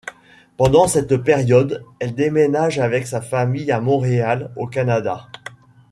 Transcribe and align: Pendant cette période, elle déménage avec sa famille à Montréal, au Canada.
Pendant 0.57 0.87
cette 0.87 1.15
période, 1.17 1.85
elle 1.99 2.15
déménage 2.15 2.79
avec 2.79 3.05
sa 3.05 3.21
famille 3.21 3.71
à 3.71 3.79
Montréal, 3.79 4.49
au 4.55 4.65
Canada. 4.65 5.29